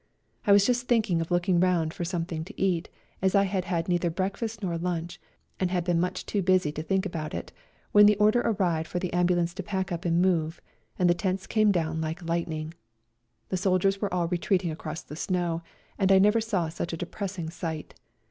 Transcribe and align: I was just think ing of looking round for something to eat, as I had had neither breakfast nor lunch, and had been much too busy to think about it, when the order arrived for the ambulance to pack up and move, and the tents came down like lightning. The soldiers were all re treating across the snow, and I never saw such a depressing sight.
I 0.47 0.51
was 0.51 0.65
just 0.65 0.87
think 0.87 1.11
ing 1.11 1.21
of 1.21 1.29
looking 1.29 1.59
round 1.59 1.93
for 1.93 2.03
something 2.03 2.43
to 2.45 2.59
eat, 2.59 2.89
as 3.21 3.35
I 3.35 3.43
had 3.43 3.65
had 3.65 3.87
neither 3.87 4.09
breakfast 4.09 4.63
nor 4.63 4.75
lunch, 4.75 5.21
and 5.59 5.69
had 5.69 5.83
been 5.83 5.99
much 5.99 6.25
too 6.25 6.41
busy 6.41 6.71
to 6.71 6.81
think 6.81 7.05
about 7.05 7.35
it, 7.35 7.51
when 7.91 8.07
the 8.07 8.15
order 8.15 8.41
arrived 8.41 8.87
for 8.87 8.97
the 8.97 9.13
ambulance 9.13 9.53
to 9.53 9.61
pack 9.61 9.91
up 9.91 10.03
and 10.03 10.19
move, 10.19 10.59
and 10.97 11.07
the 11.07 11.13
tents 11.13 11.45
came 11.45 11.71
down 11.71 12.01
like 12.01 12.27
lightning. 12.27 12.73
The 13.49 13.57
soldiers 13.57 14.01
were 14.01 14.11
all 14.11 14.27
re 14.27 14.39
treating 14.39 14.71
across 14.71 15.03
the 15.03 15.15
snow, 15.15 15.61
and 15.99 16.11
I 16.11 16.17
never 16.17 16.41
saw 16.41 16.67
such 16.67 16.93
a 16.93 16.97
depressing 16.97 17.51
sight. 17.51 17.93